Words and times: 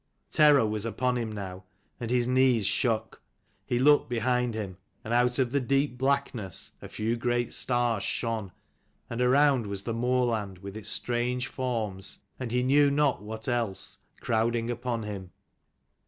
Terror 0.31 0.65
was 0.65 0.83
upon 0.83 1.15
him 1.15 1.31
now, 1.31 1.63
and 1.99 2.09
his 2.09 2.27
knees 2.27 2.65
shook. 2.65 3.21
He 3.67 3.77
looked 3.77 4.09
behind 4.09 4.55
him, 4.55 4.77
and 5.03 5.13
out 5.13 5.37
of 5.37 5.51
the 5.51 5.59
deep 5.59 5.99
blackness 5.99 6.71
a 6.81 6.89
few 6.89 7.15
great 7.15 7.53
stars 7.53 8.01
shone, 8.03 8.51
and 9.11 9.21
around 9.21 9.67
was 9.67 9.83
the 9.83 9.93
moorland 9.93 10.57
with 10.57 10.75
its 10.75 10.89
strange 10.89 11.45
forms, 11.45 12.17
and 12.39 12.51
he 12.51 12.63
knew 12.63 12.89
not 12.89 13.21
what 13.21 13.47
else, 13.47 13.99
crowding 14.21 14.71
upon 14.71 15.03
him. 15.03 15.33